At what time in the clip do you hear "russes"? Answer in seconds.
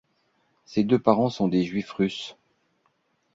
1.91-2.35